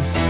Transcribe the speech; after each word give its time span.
1 0.00 0.26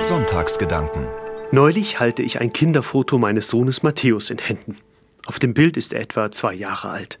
Sonntagsgedanken 0.00 1.08
Neulich 1.50 1.98
halte 1.98 2.22
ich 2.22 2.40
ein 2.40 2.52
Kinderfoto 2.52 3.18
meines 3.18 3.48
Sohnes 3.48 3.82
Matthäus 3.82 4.30
in 4.30 4.38
Händen. 4.38 4.76
Auf 5.26 5.40
dem 5.40 5.54
Bild 5.54 5.76
ist 5.76 5.92
er 5.92 6.00
etwa 6.00 6.30
zwei 6.30 6.54
Jahre 6.54 6.90
alt. 6.90 7.18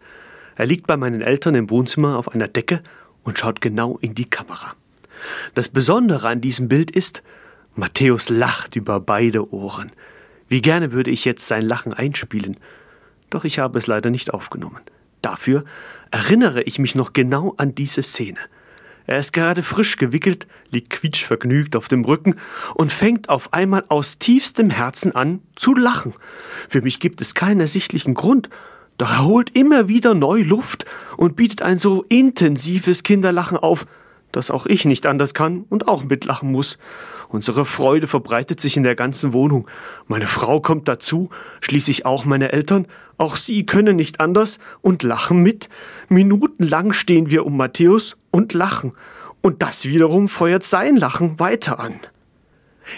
Er 0.54 0.66
liegt 0.66 0.86
bei 0.86 0.96
meinen 0.96 1.22
Eltern 1.22 1.56
im 1.56 1.68
Wohnzimmer 1.68 2.18
auf 2.18 2.32
einer 2.32 2.46
Decke 2.46 2.84
und 3.24 3.40
schaut 3.40 3.60
genau 3.60 3.98
in 4.00 4.14
die 4.14 4.30
Kamera. 4.30 4.76
Das 5.54 5.68
Besondere 5.68 6.28
an 6.28 6.40
diesem 6.40 6.68
Bild 6.68 6.92
ist, 6.92 7.24
Matthäus 7.74 8.28
lacht 8.28 8.76
über 8.76 9.00
beide 9.00 9.52
Ohren. 9.52 9.90
Wie 10.46 10.62
gerne 10.62 10.92
würde 10.92 11.10
ich 11.10 11.24
jetzt 11.24 11.48
sein 11.48 11.62
Lachen 11.62 11.92
einspielen, 11.92 12.58
doch 13.28 13.42
ich 13.42 13.58
habe 13.58 13.80
es 13.80 13.88
leider 13.88 14.10
nicht 14.10 14.32
aufgenommen. 14.32 14.82
Dafür 15.20 15.64
erinnere 16.12 16.62
ich 16.62 16.78
mich 16.78 16.94
noch 16.94 17.12
genau 17.12 17.54
an 17.56 17.74
diese 17.74 18.04
Szene. 18.04 18.38
Er 19.06 19.18
ist 19.18 19.32
gerade 19.32 19.62
frisch 19.62 19.96
gewickelt, 19.96 20.46
liegt 20.70 20.90
quietschvergnügt 20.90 21.76
auf 21.76 21.88
dem 21.88 22.04
Rücken 22.04 22.36
und 22.74 22.92
fängt 22.92 23.28
auf 23.28 23.52
einmal 23.52 23.84
aus 23.88 24.18
tiefstem 24.18 24.70
Herzen 24.70 25.14
an 25.14 25.40
zu 25.54 25.74
lachen. 25.74 26.12
Für 26.68 26.82
mich 26.82 26.98
gibt 26.98 27.20
es 27.20 27.34
keinen 27.34 27.60
ersichtlichen 27.60 28.14
Grund, 28.14 28.48
doch 28.98 29.10
er 29.10 29.24
holt 29.24 29.54
immer 29.54 29.88
wieder 29.88 30.14
neu 30.14 30.40
Luft 30.42 30.86
und 31.16 31.36
bietet 31.36 31.62
ein 31.62 31.78
so 31.78 32.04
intensives 32.08 33.02
Kinderlachen 33.02 33.56
auf, 33.58 33.86
dass 34.36 34.50
auch 34.50 34.66
ich 34.66 34.84
nicht 34.84 35.06
anders 35.06 35.34
kann 35.34 35.64
und 35.70 35.88
auch 35.88 36.04
mitlachen 36.04 36.52
muss. 36.52 36.78
Unsere 37.28 37.64
Freude 37.64 38.06
verbreitet 38.06 38.60
sich 38.60 38.76
in 38.76 38.82
der 38.82 38.94
ganzen 38.94 39.32
Wohnung. 39.32 39.66
Meine 40.06 40.26
Frau 40.26 40.60
kommt 40.60 40.88
dazu, 40.88 41.30
schließlich 41.60 42.06
auch 42.06 42.24
meine 42.24 42.52
Eltern. 42.52 42.86
Auch 43.18 43.36
sie 43.36 43.66
können 43.66 43.96
nicht 43.96 44.20
anders 44.20 44.58
und 44.82 45.02
lachen 45.02 45.42
mit. 45.42 45.68
Minutenlang 46.08 46.92
stehen 46.92 47.30
wir 47.30 47.46
um 47.46 47.56
Matthäus 47.56 48.16
und 48.30 48.52
lachen. 48.52 48.92
Und 49.40 49.62
das 49.62 49.86
wiederum 49.86 50.28
feuert 50.28 50.62
sein 50.62 50.96
Lachen 50.96 51.40
weiter 51.40 51.80
an. 51.80 51.94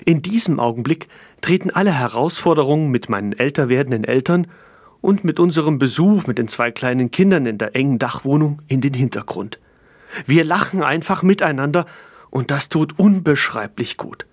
In 0.04 0.20
diesem 0.22 0.60
Augenblick 0.60 1.08
treten 1.40 1.70
alle 1.70 1.92
Herausforderungen 1.92 2.90
mit 2.90 3.08
meinen 3.08 3.32
älter 3.32 3.68
werdenden 3.68 4.04
Eltern 4.04 4.48
und 5.00 5.24
mit 5.24 5.38
unserem 5.38 5.78
Besuch 5.78 6.26
mit 6.26 6.38
den 6.38 6.48
zwei 6.48 6.70
kleinen 6.70 7.10
Kindern 7.10 7.46
in 7.46 7.58
der 7.58 7.76
engen 7.76 7.98
Dachwohnung 7.98 8.60
in 8.66 8.80
den 8.80 8.94
Hintergrund. 8.94 9.58
Wir 10.26 10.44
lachen 10.44 10.82
einfach 10.82 11.22
miteinander 11.22 11.86
und 12.30 12.50
das 12.50 12.68
tut 12.68 12.98
unbeschreiblich 12.98 13.96
gut. 13.96 14.26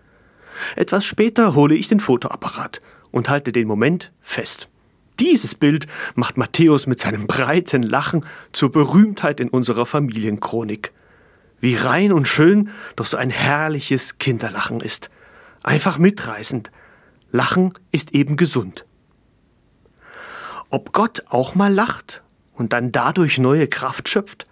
Etwas 0.75 1.05
später 1.05 1.55
hole 1.55 1.75
ich 1.75 1.87
den 1.87 1.99
Fotoapparat 1.99 2.81
und 3.11 3.29
halte 3.29 3.51
den 3.51 3.67
Moment 3.67 4.11
fest. 4.21 4.69
Dieses 5.19 5.55
Bild 5.55 5.87
macht 6.15 6.37
Matthäus 6.37 6.87
mit 6.87 6.99
seinem 6.99 7.27
breiten 7.27 7.83
Lachen 7.83 8.25
zur 8.51 8.71
Berühmtheit 8.71 9.39
in 9.39 9.49
unserer 9.49 9.85
Familienchronik. 9.85 10.91
Wie 11.61 11.75
rein 11.75 12.11
und 12.11 12.27
schön 12.27 12.69
doch 12.95 13.05
so 13.05 13.15
ein 13.15 13.29
herrliches 13.29 14.17
Kinderlachen 14.17 14.81
ist. 14.81 15.09
Einfach 15.63 15.97
mitreißend. 15.97 16.69
Lachen 17.31 17.73
ist 17.91 18.13
eben 18.13 18.35
gesund. 18.35 18.85
Ob 20.69 20.91
Gott 20.91 21.23
auch 21.29 21.55
mal 21.55 21.73
lacht 21.73 22.21
und 22.53 22.73
dann 22.73 22.91
dadurch 22.91 23.37
neue 23.37 23.67
Kraft 23.67 24.09
schöpft? 24.09 24.47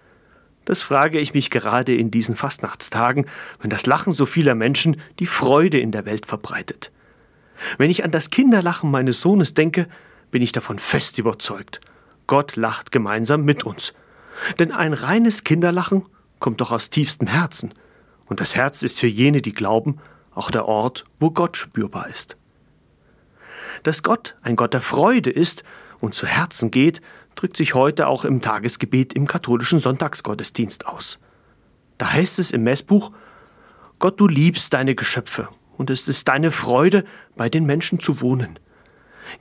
Das 0.66 0.82
frage 0.82 1.20
ich 1.20 1.34
mich 1.34 1.50
gerade 1.50 1.96
in 1.96 2.10
diesen 2.12 2.36
Fastnachtstagen, 2.36 3.26
wenn 3.62 3.70
das 3.70 3.86
Lachen 3.86 4.14
so 4.14 4.26
vieler 4.26 4.56
Menschen 4.56 5.02
die 5.20 5.26
Freude 5.26 5.80
in 5.80 5.92
der 5.92 6.06
Welt 6.06 6.26
verbreitet. 6.26 6.92
Wenn 7.78 7.90
ich 7.90 8.04
an 8.04 8.12
das 8.12 8.30
Kinderlachen 8.30 8.90
meines 8.90 9.22
Sohnes 9.22 9.54
denke, 9.54 9.88
bin 10.32 10.42
ich 10.42 10.52
davon 10.52 10.80
fest 10.80 11.20
überzeugt. 11.20 11.82
Gott 12.28 12.56
lacht 12.56 12.92
gemeinsam 12.92 13.44
mit 13.44 13.64
uns. 13.64 13.94
Denn 14.60 14.72
ein 14.72 14.94
reines 14.94 15.44
Kinderlachen 15.44 16.06
kommt 16.40 16.62
doch 16.62 16.72
aus 16.72 16.90
tiefstem 16.90 17.28
Herzen. 17.28 17.74
Und 18.26 18.40
das 18.40 18.56
Herz 18.56 18.84
ist 18.84 19.00
für 19.00 19.08
jene, 19.08 19.42
die 19.42 19.54
glauben, 19.54 20.00
auch 20.34 20.50
der 20.50 20.66
Ort, 20.66 21.06
wo 21.20 21.30
Gott 21.30 21.58
spürbar 21.58 22.10
ist. 22.10 22.38
Dass 23.84 24.02
Gott 24.02 24.36
ein 24.42 24.56
Gott 24.56 24.74
der 24.74 24.82
Freude 24.82 25.30
ist 25.30 25.64
und 26.00 26.16
zu 26.16 26.26
Herzen 26.26 26.72
geht, 26.72 27.02
drückt 27.36 27.58
sich 27.58 27.74
heute 27.74 28.08
auch 28.08 28.26
im 28.26 28.42
Tagesgebet 28.42 29.14
im 29.14 29.28
katholischen 29.28 29.80
Sonntagsgottesdienst 29.80 30.88
aus. 30.88 31.20
Da 31.98 32.14
heißt 32.14 32.40
es 32.40 32.52
im 32.52 32.64
Messbuch, 32.64 33.12
Gott, 34.00 34.20
du 34.20 34.28
liebst 34.28 34.74
deine 34.74 34.96
Geschöpfe 34.96 35.48
und 35.78 35.90
es 35.90 36.08
ist 36.08 36.28
deine 36.28 36.52
Freude, 36.52 37.06
bei 37.36 37.50
den 37.50 37.66
Menschen 37.66 38.00
zu 38.00 38.22
wohnen. 38.22 38.60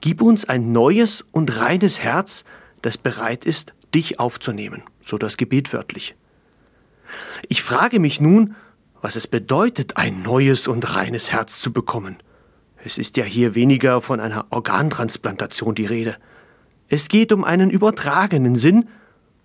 Gib 0.01 0.23
uns 0.23 0.49
ein 0.49 0.73
neues 0.73 1.23
und 1.33 1.59
reines 1.61 2.01
Herz, 2.01 2.45
das 2.81 2.97
bereit 2.97 3.45
ist, 3.45 3.75
dich 3.95 4.19
aufzunehmen, 4.19 4.83
so 5.03 5.19
das 5.19 5.37
Gebet 5.37 5.73
wörtlich. 5.73 6.15
Ich 7.49 7.63
frage 7.63 8.01
mich 8.01 8.21
nun, 8.21 8.55
was 9.01 9.17
es 9.17 9.27
bedeutet, 9.27 9.97
ein 9.97 10.23
neues 10.23 10.69
und 10.69 10.95
reines 10.95 11.33
Herz 11.33 11.61
zu 11.61 11.73
bekommen. 11.73 12.17
Es 12.85 12.99
ist 12.99 13.17
ja 13.17 13.25
hier 13.25 13.55
weniger 13.55 14.01
von 14.01 14.21
einer 14.21 14.47
Organtransplantation 14.51 15.75
die 15.75 15.87
Rede. 15.87 16.17
Es 16.93 17.09
geht 17.09 17.33
um 17.33 17.43
einen 17.43 17.71
übertragenen 17.71 18.55
Sinn, 18.55 18.87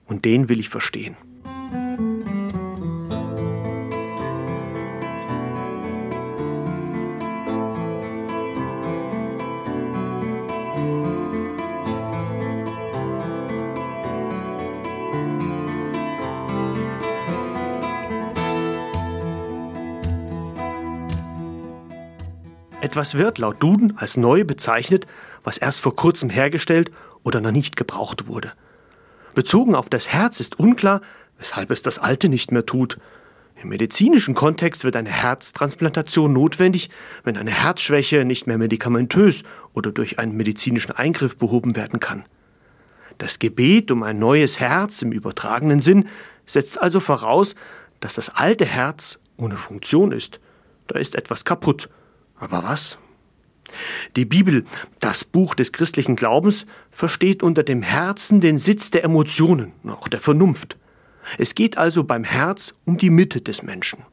und 0.06 0.26
den 0.26 0.50
will 0.50 0.60
ich 0.60 0.68
verstehen. 0.68 1.16
Etwas 22.88 23.16
wird 23.16 23.38
laut 23.38 23.62
Duden 23.62 23.98
als 23.98 24.16
neu 24.16 24.46
bezeichnet, 24.46 25.08
was 25.44 25.58
erst 25.58 25.82
vor 25.82 25.94
kurzem 25.94 26.30
hergestellt 26.30 26.90
oder 27.22 27.42
noch 27.42 27.52
nicht 27.52 27.76
gebraucht 27.76 28.28
wurde. 28.28 28.54
Bezogen 29.36 29.76
auf 29.76 29.90
das 29.90 30.08
Herz 30.08 30.40
ist 30.40 30.58
unklar, 30.58 31.02
weshalb 31.38 31.70
es 31.70 31.82
das 31.82 32.00
Alte 32.00 32.30
nicht 32.30 32.54
mehr 32.54 32.66
tut. 32.66 32.98
Im 33.62 33.68
medizinischen 33.68 34.36
Kontext 34.36 34.86
wird 34.86 34.96
eine 34.96 35.10
Herztransplantation 35.10 36.32
notwendig, 36.32 36.90
wenn 37.26 37.36
eine 37.36 37.52
Herzschwäche 37.52 38.24
nicht 38.24 38.48
mehr 38.48 38.58
medikamentös 38.58 39.44
oder 39.74 39.92
durch 39.92 40.18
einen 40.18 40.38
medizinischen 40.38 40.94
Eingriff 40.94 41.36
behoben 41.36 41.76
werden 41.76 42.00
kann. 42.00 42.24
Das 43.18 43.40
Gebet 43.40 43.92
um 43.92 44.02
ein 44.02 44.18
neues 44.18 44.62
Herz 44.62 45.02
im 45.02 45.12
übertragenen 45.12 45.82
Sinn 45.82 46.08
setzt 46.46 46.82
also 46.82 47.02
voraus, 47.02 47.56
dass 48.00 48.14
das 48.14 48.30
alte 48.30 48.64
Herz 48.64 49.20
ohne 49.36 49.58
Funktion 49.58 50.14
ist. 50.14 50.40
Da 50.88 50.98
ist 50.98 51.16
etwas 51.16 51.44
kaputt. 51.44 51.90
Aber 52.40 52.64
was? 52.64 52.98
Die 54.16 54.26
Bibel, 54.26 54.64
das 55.00 55.24
Buch 55.24 55.56
des 55.56 55.72
christlichen 55.72 56.16
Glaubens, 56.16 56.66
versteht 56.92 57.44
unter 57.44 57.64
dem 57.64 57.82
Herzen 57.82 58.40
den 58.40 58.58
Sitz 58.58 58.92
der 58.92 59.04
Emotionen, 59.04 59.74
auch 59.88 60.08
der 60.08 60.20
Vernunft. 60.20 60.78
Es 61.38 61.56
geht 61.56 61.78
also 61.78 62.04
beim 62.04 62.24
Herz 62.24 62.74
um 62.86 62.98
die 62.98 63.10
Mitte 63.10 63.42
des 63.42 63.64
Menschen. 63.64 64.04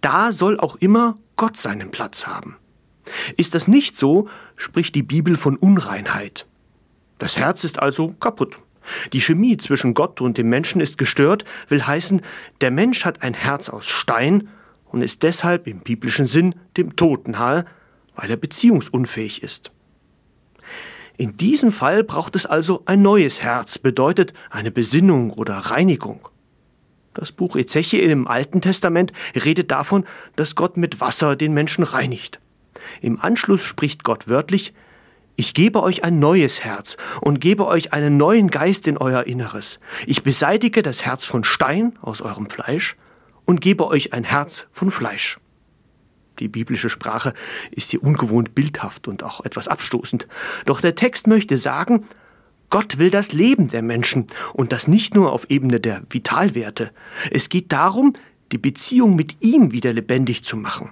Da 0.00 0.32
soll 0.32 0.58
auch 0.58 0.76
immer 0.76 1.16
Gott 1.36 1.56
seinen 1.56 1.90
Platz 1.90 2.26
haben. 2.26 2.56
Ist 3.36 3.54
das 3.54 3.68
nicht 3.68 3.96
so, 3.96 4.28
spricht 4.56 4.94
die 4.94 5.02
Bibel 5.02 5.36
von 5.36 5.56
Unreinheit. 5.56 6.46
Das 7.18 7.36
Herz 7.36 7.64
ist 7.64 7.78
also 7.78 8.12
kaputt. 8.20 8.58
Die 9.12 9.20
Chemie 9.20 9.56
zwischen 9.56 9.94
Gott 9.94 10.20
und 10.20 10.36
dem 10.36 10.48
Menschen 10.48 10.80
ist 10.80 10.98
gestört, 10.98 11.44
will 11.68 11.86
heißen, 11.86 12.20
der 12.60 12.70
Mensch 12.70 13.04
hat 13.04 13.22
ein 13.22 13.34
Herz 13.34 13.70
aus 13.70 13.86
Stein 13.86 14.48
und 14.94 15.02
ist 15.02 15.24
deshalb 15.24 15.66
im 15.66 15.80
biblischen 15.80 16.28
Sinn 16.28 16.54
dem 16.76 16.94
Tod 16.94 17.26
nahe, 17.26 17.66
weil 18.14 18.30
er 18.30 18.36
beziehungsunfähig 18.36 19.42
ist. 19.42 19.72
In 21.16 21.36
diesem 21.36 21.72
Fall 21.72 22.04
braucht 22.04 22.36
es 22.36 22.46
also 22.46 22.82
ein 22.86 23.02
neues 23.02 23.42
Herz, 23.42 23.76
bedeutet 23.76 24.32
eine 24.50 24.70
Besinnung 24.70 25.32
oder 25.32 25.56
Reinigung. 25.56 26.28
Das 27.12 27.32
Buch 27.32 27.56
Ezechiel 27.56 28.08
im 28.08 28.28
Alten 28.28 28.60
Testament 28.60 29.12
redet 29.34 29.72
davon, 29.72 30.04
dass 30.36 30.54
Gott 30.54 30.76
mit 30.76 31.00
Wasser 31.00 31.34
den 31.34 31.54
Menschen 31.54 31.82
reinigt. 31.82 32.38
Im 33.00 33.20
Anschluss 33.20 33.64
spricht 33.64 34.04
Gott 34.04 34.28
wörtlich, 34.28 34.74
ich 35.34 35.54
gebe 35.54 35.82
euch 35.82 36.04
ein 36.04 36.20
neues 36.20 36.62
Herz 36.62 36.96
und 37.20 37.40
gebe 37.40 37.66
euch 37.66 37.92
einen 37.92 38.16
neuen 38.16 38.48
Geist 38.48 38.86
in 38.86 38.96
euer 38.96 39.24
Inneres. 39.24 39.80
Ich 40.06 40.22
beseitige 40.22 40.84
das 40.84 41.04
Herz 41.04 41.24
von 41.24 41.42
Stein 41.42 41.98
aus 42.00 42.22
eurem 42.22 42.48
Fleisch 42.48 42.96
und 43.44 43.60
gebe 43.60 43.86
euch 43.86 44.12
ein 44.12 44.24
Herz 44.24 44.66
von 44.72 44.90
Fleisch. 44.90 45.38
Die 46.38 46.48
biblische 46.48 46.90
Sprache 46.90 47.32
ist 47.70 47.90
hier 47.90 48.02
ungewohnt 48.02 48.54
bildhaft 48.54 49.06
und 49.06 49.22
auch 49.22 49.44
etwas 49.44 49.68
abstoßend. 49.68 50.26
Doch 50.64 50.80
der 50.80 50.96
Text 50.96 51.26
möchte 51.26 51.56
sagen, 51.56 52.06
Gott 52.70 52.98
will 52.98 53.10
das 53.10 53.32
Leben 53.32 53.68
der 53.68 53.82
Menschen 53.82 54.26
und 54.52 54.72
das 54.72 54.88
nicht 54.88 55.14
nur 55.14 55.32
auf 55.32 55.48
Ebene 55.48 55.78
der 55.78 56.02
Vitalwerte. 56.10 56.90
Es 57.30 57.48
geht 57.48 57.70
darum, 57.70 58.14
die 58.50 58.58
Beziehung 58.58 59.14
mit 59.14 59.42
ihm 59.42 59.70
wieder 59.70 59.92
lebendig 59.92 60.42
zu 60.42 60.56
machen. 60.56 60.90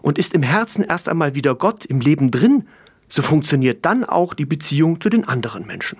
Und 0.00 0.18
ist 0.18 0.32
im 0.32 0.42
Herzen 0.42 0.82
erst 0.82 1.08
einmal 1.08 1.34
wieder 1.34 1.54
Gott 1.54 1.84
im 1.84 2.00
Leben 2.00 2.30
drin, 2.30 2.66
so 3.08 3.22
funktioniert 3.22 3.84
dann 3.84 4.04
auch 4.04 4.32
die 4.32 4.46
Beziehung 4.46 5.00
zu 5.00 5.10
den 5.10 5.28
anderen 5.28 5.66
Menschen. 5.66 5.98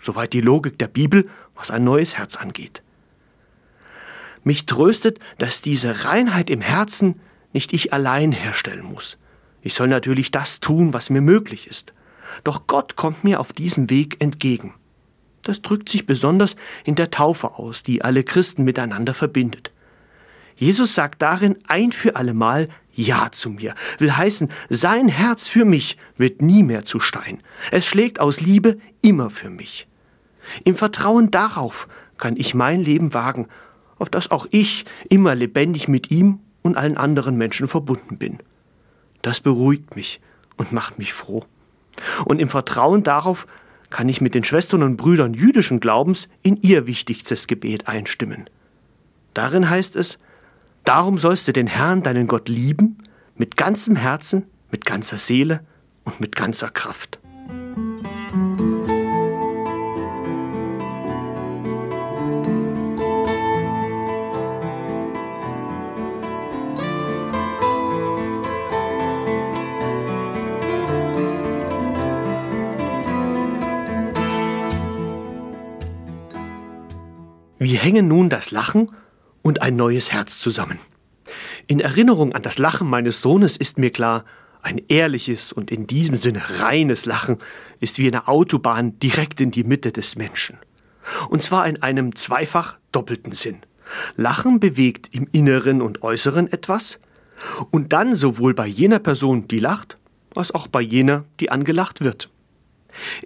Soweit 0.00 0.32
die 0.32 0.40
Logik 0.40 0.78
der 0.78 0.88
Bibel, 0.88 1.28
was 1.54 1.70
ein 1.70 1.84
neues 1.84 2.16
Herz 2.16 2.36
angeht. 2.36 2.82
Mich 4.44 4.66
tröstet, 4.66 5.18
dass 5.38 5.62
diese 5.62 6.04
Reinheit 6.04 6.50
im 6.50 6.60
Herzen 6.60 7.20
nicht 7.52 7.72
ich 7.72 7.92
allein 7.92 8.32
herstellen 8.32 8.84
muss. 8.84 9.18
Ich 9.62 9.74
soll 9.74 9.88
natürlich 9.88 10.30
das 10.30 10.60
tun, 10.60 10.92
was 10.92 11.10
mir 11.10 11.22
möglich 11.22 11.66
ist. 11.66 11.94
Doch 12.44 12.66
Gott 12.66 12.96
kommt 12.96 13.24
mir 13.24 13.40
auf 13.40 13.52
diesem 13.52 13.88
Weg 13.90 14.20
entgegen. 14.20 14.74
Das 15.42 15.62
drückt 15.62 15.88
sich 15.88 16.06
besonders 16.06 16.56
in 16.84 16.94
der 16.94 17.10
Taufe 17.10 17.54
aus, 17.54 17.82
die 17.82 18.02
alle 18.02 18.24
Christen 18.24 18.64
miteinander 18.64 19.14
verbindet. 19.14 19.72
Jesus 20.56 20.94
sagt 20.94 21.22
darin 21.22 21.58
ein 21.66 21.92
für 21.92 22.16
allemal 22.16 22.68
Ja 22.92 23.30
zu 23.32 23.50
mir, 23.50 23.74
will 23.98 24.16
heißen, 24.16 24.48
sein 24.68 25.08
Herz 25.08 25.48
für 25.48 25.64
mich 25.64 25.98
wird 26.16 26.42
nie 26.42 26.62
mehr 26.62 26.84
zu 26.84 27.00
Stein. 27.00 27.42
Es 27.70 27.86
schlägt 27.86 28.20
aus 28.20 28.40
Liebe 28.40 28.78
immer 29.02 29.30
für 29.30 29.50
mich. 29.50 29.88
Im 30.64 30.76
Vertrauen 30.76 31.30
darauf 31.30 31.88
kann 32.18 32.36
ich 32.36 32.54
mein 32.54 32.82
Leben 32.82 33.14
wagen, 33.14 33.48
auf 33.98 34.10
das 34.10 34.30
auch 34.30 34.46
ich 34.50 34.84
immer 35.08 35.34
lebendig 35.34 35.88
mit 35.88 36.10
ihm 36.10 36.40
und 36.62 36.76
allen 36.76 36.96
anderen 36.96 37.36
Menschen 37.36 37.68
verbunden 37.68 38.18
bin. 38.18 38.38
Das 39.22 39.40
beruhigt 39.40 39.96
mich 39.96 40.20
und 40.56 40.72
macht 40.72 40.98
mich 40.98 41.12
froh. 41.12 41.44
Und 42.24 42.40
im 42.40 42.48
Vertrauen 42.48 43.02
darauf 43.02 43.46
kann 43.90 44.08
ich 44.08 44.20
mit 44.20 44.34
den 44.34 44.44
Schwestern 44.44 44.82
und 44.82 44.96
Brüdern 44.96 45.34
jüdischen 45.34 45.80
Glaubens 45.80 46.28
in 46.42 46.56
ihr 46.60 46.86
wichtigstes 46.86 47.46
Gebet 47.46 47.86
einstimmen. 47.86 48.50
Darin 49.34 49.70
heißt 49.70 49.96
es, 49.96 50.18
Darum 50.84 51.16
sollst 51.16 51.48
du 51.48 51.52
den 51.52 51.66
Herrn, 51.66 52.02
deinen 52.02 52.26
Gott, 52.26 52.48
lieben, 52.50 52.98
mit 53.36 53.56
ganzem 53.56 53.96
Herzen, 53.96 54.44
mit 54.70 54.84
ganzer 54.84 55.16
Seele 55.16 55.60
und 56.04 56.20
mit 56.20 56.36
ganzer 56.36 56.70
Kraft. 56.70 57.18
Hängen 77.84 78.08
nun 78.08 78.30
das 78.30 78.50
Lachen 78.50 78.86
und 79.42 79.60
ein 79.62 79.76
neues 79.76 80.10
Herz 80.10 80.38
zusammen? 80.38 80.78
In 81.66 81.80
Erinnerung 81.80 82.34
an 82.34 82.42
das 82.42 82.58
Lachen 82.58 82.88
meines 82.88 83.20
Sohnes 83.20 83.56
ist 83.56 83.78
mir 83.78 83.90
klar, 83.90 84.24
ein 84.62 84.80
ehrliches 84.88 85.52
und 85.52 85.70
in 85.70 85.86
diesem 85.86 86.16
Sinne 86.16 86.42
reines 86.60 87.04
Lachen 87.04 87.36
ist 87.80 87.98
wie 87.98 88.08
eine 88.08 88.26
Autobahn 88.26 88.98
direkt 88.98 89.40
in 89.42 89.50
die 89.50 89.64
Mitte 89.64 89.92
des 89.92 90.16
Menschen. 90.16 90.58
Und 91.28 91.42
zwar 91.42 91.68
in 91.68 91.82
einem 91.82 92.16
zweifach 92.16 92.78
doppelten 92.90 93.32
Sinn. 93.32 93.58
Lachen 94.16 94.60
bewegt 94.60 95.10
im 95.12 95.28
Inneren 95.32 95.82
und 95.82 96.02
Äußeren 96.02 96.50
etwas 96.50 97.00
und 97.70 97.92
dann 97.92 98.14
sowohl 98.14 98.54
bei 98.54 98.66
jener 98.66 99.00
Person, 99.00 99.46
die 99.48 99.58
lacht, 99.58 99.98
als 100.34 100.54
auch 100.54 100.66
bei 100.66 100.80
jener, 100.80 101.24
die 101.40 101.50
angelacht 101.50 102.00
wird. 102.00 102.30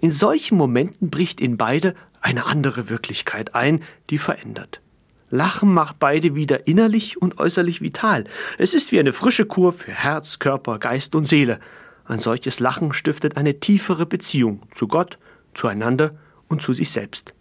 In 0.01 0.11
solchen 0.11 0.57
Momenten 0.57 1.09
bricht 1.09 1.41
in 1.41 1.57
beide 1.57 1.95
eine 2.21 2.45
andere 2.45 2.89
Wirklichkeit 2.89 3.55
ein, 3.55 3.81
die 4.09 4.17
verändert. 4.17 4.81
Lachen 5.29 5.73
macht 5.73 5.99
beide 5.99 6.33
wieder 6.35 6.67
innerlich 6.67 7.21
und 7.21 7.37
äußerlich 7.37 7.81
vital. 7.81 8.25
Es 8.57 8.73
ist 8.73 8.91
wie 8.91 8.99
eine 8.99 9.13
frische 9.13 9.45
Kur 9.45 9.71
für 9.71 9.91
Herz, 9.91 10.39
Körper, 10.39 10.79
Geist 10.79 11.13
und 11.13 11.27
Seele. 11.27 11.59
Ein 12.05 12.19
solches 12.19 12.59
Lachen 12.59 12.93
stiftet 12.93 13.37
eine 13.37 13.59
tiefere 13.59 14.07
Beziehung 14.07 14.63
zu 14.71 14.87
Gott, 14.87 15.19
zueinander 15.53 16.15
und 16.47 16.61
zu 16.61 16.73
sich 16.73 16.89
selbst. 16.89 17.35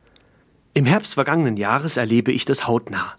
Im 0.74 0.84
Herbst 0.84 1.14
vergangenen 1.14 1.56
Jahres 1.56 1.96
erlebe 1.96 2.30
ich 2.30 2.44
das 2.44 2.66
hautnah. 2.66 3.14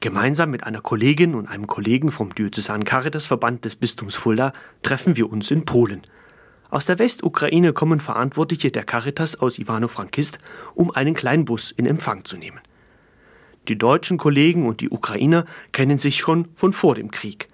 Gemeinsam 0.00 0.50
mit 0.50 0.64
einer 0.64 0.80
Kollegin 0.80 1.34
und 1.34 1.46
einem 1.46 1.66
Kollegen 1.66 2.10
vom 2.10 2.34
Diözesan 2.34 2.84
Caritasverband 2.84 3.64
des 3.64 3.76
Bistums 3.76 4.16
Fulda 4.16 4.52
treffen 4.82 5.16
wir 5.16 5.30
uns 5.30 5.50
in 5.50 5.64
Polen. 5.64 6.06
Aus 6.70 6.86
der 6.86 7.00
Westukraine 7.00 7.72
kommen 7.72 7.98
Verantwortliche 7.98 8.70
der 8.70 8.84
Caritas 8.84 9.40
aus 9.40 9.58
Ivano-Frankist, 9.58 10.38
um 10.74 10.92
einen 10.92 11.14
Kleinbus 11.14 11.72
in 11.72 11.84
Empfang 11.84 12.24
zu 12.24 12.36
nehmen. 12.36 12.60
Die 13.66 13.76
deutschen 13.76 14.18
Kollegen 14.18 14.66
und 14.66 14.80
die 14.80 14.90
Ukrainer 14.90 15.46
kennen 15.72 15.98
sich 15.98 16.18
schon 16.18 16.48
von 16.54 16.72
vor 16.72 16.94
dem 16.94 17.10
Krieg. 17.10 17.48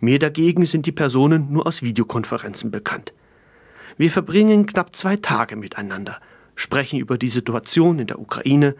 Mir 0.00 0.18
dagegen 0.18 0.66
sind 0.66 0.84
die 0.84 0.92
Personen 0.92 1.52
nur 1.52 1.66
aus 1.66 1.82
Videokonferenzen 1.82 2.70
bekannt. 2.70 3.12
Wir 3.96 4.10
verbringen 4.10 4.66
knapp 4.66 4.94
zwei 4.94 5.16
Tage 5.16 5.56
miteinander, 5.56 6.20
sprechen 6.56 6.98
über 6.98 7.18
die 7.18 7.28
Situation 7.28 7.98
in 8.00 8.08
der 8.08 8.18
Ukraine, 8.18 8.74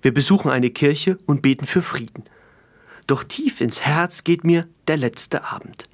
wir 0.00 0.14
besuchen 0.14 0.50
eine 0.50 0.70
Kirche 0.70 1.18
und 1.26 1.42
beten 1.42 1.66
für 1.66 1.82
Frieden. 1.82 2.24
Doch 3.06 3.24
tief 3.24 3.60
ins 3.60 3.80
Herz 3.80 4.22
geht 4.22 4.44
mir 4.44 4.68
der 4.86 4.96
letzte 4.96 5.44
Abend. 5.44 5.88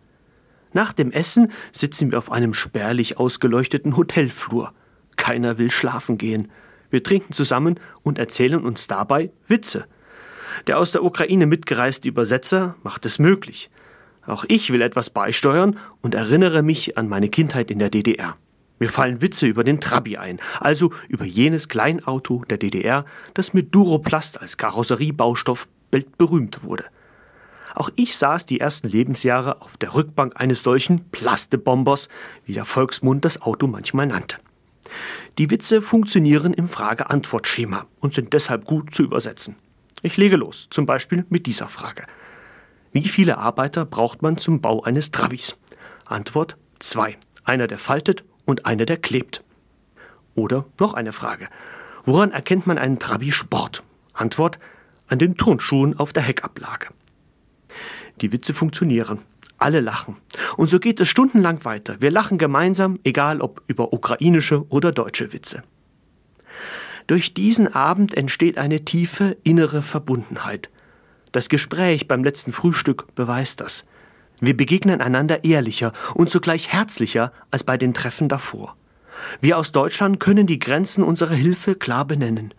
Nach 0.73 0.93
dem 0.93 1.11
Essen 1.11 1.51
sitzen 1.73 2.13
wir 2.13 2.19
auf 2.19 2.31
einem 2.31 2.55
spärlich 2.55 3.19
ausgeleuchteten 3.19 3.97
Hotelflur. 3.97 4.73
Keiner 5.17 5.59
will 5.59 5.71
schlafen 5.71 6.17
gehen. 6.17 6.49
Wir 6.91 7.03
trinken 7.03 7.33
zusammen 7.33 7.79
und 8.03 8.19
erzählen 8.19 8.65
uns 8.65 8.87
dabei 8.87 9.31
Witze. 9.49 9.87
Der 10.67 10.79
aus 10.79 10.93
der 10.93 11.05
Ukraine 11.05 11.47
mitgereiste 11.47 12.09
Übersetzer 12.09 12.77
macht 12.83 13.07
es 13.07 13.19
möglich. 13.19 13.71
Auch 14.27 14.45
ich 14.49 14.71
will 14.71 14.83
etwas 14.83 15.11
beisteuern 15.11 15.79
und 16.03 16.15
erinnere 16.15 16.63
mich 16.63 16.99
an 16.99 17.09
meine 17.09 17.29
Kindheit 17.29 17.71
in 17.71 17.79
der 17.79 17.91
DDR. 17.91 18.37
Mir 18.79 18.89
fallen 18.89 19.21
Witze 19.21 19.47
über 19.47 19.65
den 19.65 19.81
Trabi 19.81 20.17
ein, 20.17 20.41
also 20.59 20.93
über 21.09 21.25
jenes 21.25 21.69
Kleinauto 21.69 22.45
der 22.49 22.59
DDR, 22.59 23.05
das 23.35 23.53
mit 23.53 23.75
Duroplast 23.75 24.41
als 24.41 24.57
Karosseriebaustoff 24.57 25.69
weltberühmt 25.91 26.63
wurde. 26.63 26.85
Auch 27.75 27.91
ich 27.97 28.17
saß 28.17 28.47
die 28.47 28.61
ersten 28.61 28.89
Lebensjahre 28.89 29.63
auf 29.63 29.77
der 29.77 29.95
Rückbank 29.95 30.41
eines 30.41 30.63
solchen 30.63 31.11
Plastebombers, 31.11 32.09
wie 32.45 32.53
der 32.53 32.65
Volksmund 32.65 33.25
das 33.25 33.43
Auto 33.43 33.67
manchmal 33.67 34.07
nannte. 34.07 34.37
Die 35.39 35.51
Witze 35.51 35.83
funktionieren 35.83 36.53
im 36.53 36.69
Frage-Antwort-Schema 36.69 37.87
und 38.01 38.15
sind 38.15 38.33
deshalb 38.33 38.65
gut 38.65 38.95
zu 38.95 39.03
übersetzen. 39.03 39.57
Ich 40.03 40.17
lege 40.17 40.37
los, 40.37 40.69
zum 40.71 40.87
Beispiel 40.87 41.25
mit 41.29 41.47
dieser 41.47 41.69
Frage. 41.69 42.07
Wie 42.93 43.07
viele 43.07 43.39
Arbeiter 43.39 43.85
braucht 43.85 44.23
man 44.23 44.37
zum 44.37 44.61
Bau 44.61 44.83
eines 44.83 45.11
Trabis? 45.11 45.57
Antwort 46.05 46.57
zwei. 46.81 47.17
Einer, 47.45 47.67
der 47.67 47.79
faltet 47.79 48.25
und 48.45 48.67
einer, 48.67 48.85
der 48.85 48.97
klebt. 48.97 49.45
Oder 50.35 50.67
noch 50.79 50.95
eine 50.95 51.13
Frage. 51.13 51.49
Woran 52.05 52.33
erkennt 52.33 52.67
man 52.67 52.79
einen 52.79 52.99
Trabi-Sport? 52.99 53.83
Antwort 54.13 54.59
an 55.07 55.19
den 55.19 55.37
Turnschuhen 55.37 55.99
auf 55.99 56.13
der 56.13 56.23
Heckablage. 56.23 56.89
Die 58.21 58.33
Witze 58.33 58.55
funktionieren. 58.55 59.19
Alle 59.59 59.81
lachen. 59.81 60.17
Und 60.57 60.71
so 60.71 60.79
geht 60.79 61.01
es 61.01 61.09
stundenlang 61.09 61.65
weiter. 61.65 62.01
Wir 62.01 62.11
lachen 62.11 62.39
gemeinsam, 62.39 62.99
egal 63.05 63.41
ob 63.41 63.63
über 63.67 63.93
ukrainische 63.93 64.67
oder 64.69 64.93
deutsche 64.93 65.33
Witze. 65.33 65.63
Durch 67.07 67.35
diesen 67.35 67.69
Abend 67.75 68.15
entsteht 68.17 68.57
eine 68.57 68.85
tiefe 68.85 69.37
innere 69.43 69.83
Verbundenheit. 69.83 70.71
Das 71.33 71.49
Gespräch 71.49 72.09
beim 72.09 72.25
letzten 72.25 72.53
Frühstück 72.53 73.15
beweist 73.15 73.61
das. 73.61 73.85
Wir 74.41 74.57
begegnen 74.57 75.01
einander 75.01 75.45
ehrlicher 75.45 75.93
und 76.15 76.31
zugleich 76.31 76.69
herzlicher 76.69 77.33
als 77.51 77.65
bei 77.65 77.77
den 77.77 77.95
Treffen 77.95 78.29
davor. 78.29 78.77
Wir 79.41 79.59
aus 79.59 79.73
Deutschland 79.73 80.19
können 80.21 80.47
die 80.47 80.59
Grenzen 80.59 81.05
unserer 81.05 81.35
Hilfe 81.35 81.75
klar 81.75 82.07
benennen. 82.07 82.55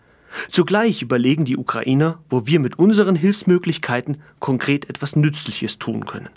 Zugleich 0.48 1.02
überlegen 1.02 1.44
die 1.44 1.56
Ukrainer, 1.56 2.18
wo 2.30 2.46
wir 2.46 2.60
mit 2.60 2.78
unseren 2.78 3.16
Hilfsmöglichkeiten 3.16 4.22
konkret 4.38 4.88
etwas 4.88 5.16
Nützliches 5.16 5.78
tun 5.78 6.06
können. 6.06 6.30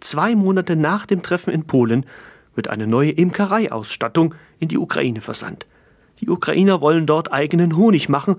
Zwei 0.00 0.34
Monate 0.34 0.76
nach 0.76 1.06
dem 1.06 1.22
Treffen 1.22 1.52
in 1.52 1.64
Polen 1.64 2.06
wird 2.54 2.68
eine 2.68 2.86
neue 2.86 3.12
Imkereiausstattung 3.12 4.34
in 4.58 4.68
die 4.68 4.78
Ukraine 4.78 5.20
versandt. 5.20 5.66
Die 6.20 6.28
Ukrainer 6.28 6.80
wollen 6.80 7.06
dort 7.06 7.32
eigenen 7.32 7.76
Honig 7.76 8.08
machen 8.08 8.36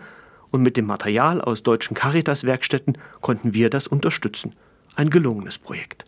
und 0.51 0.62
mit 0.62 0.77
dem 0.77 0.86
Material 0.86 1.42
aus 1.42 1.63
deutschen 1.63 1.96
Caritas-Werkstätten 1.96 2.98
konnten 3.22 3.53
wir 3.53 3.70
das 3.70 3.88
unterstützen. 3.88 4.53
Ein 4.96 5.10
gelungenes 5.10 5.58
Projekt. 5.58 6.06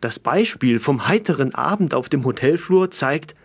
Das 0.00 0.18
Beispiel 0.18 0.80
vom 0.80 1.06
heiteren 1.06 1.54
Abend 1.54 1.94
auf 1.94 2.08
dem 2.08 2.24
Hotelflur 2.24 2.90
zeigt, 2.90 3.36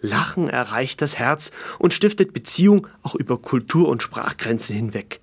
Lachen 0.00 0.48
erreicht 0.48 1.02
das 1.02 1.18
Herz 1.18 1.52
und 1.78 1.94
stiftet 1.94 2.32
Beziehung 2.32 2.86
auch 3.02 3.14
über 3.14 3.38
Kultur- 3.38 3.88
und 3.88 4.02
Sprachgrenzen 4.02 4.76
hinweg. 4.76 5.20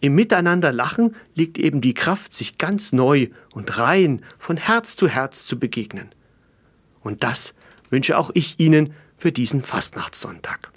Im 0.00 0.14
Miteinander 0.14 0.72
lachen 0.72 1.16
liegt 1.34 1.58
eben 1.58 1.80
die 1.80 1.94
Kraft, 1.94 2.32
sich 2.32 2.56
ganz 2.56 2.92
neu 2.92 3.28
und 3.52 3.78
rein 3.78 4.22
von 4.38 4.56
Herz 4.56 4.96
zu 4.96 5.08
Herz 5.08 5.46
zu 5.46 5.58
begegnen. 5.58 6.08
Und 7.02 7.22
das 7.22 7.54
wünsche 7.90 8.16
auch 8.16 8.30
ich 8.34 8.58
Ihnen 8.58 8.94
für 9.16 9.32
diesen 9.32 9.62
Fastnachtssonntag. 9.62 10.72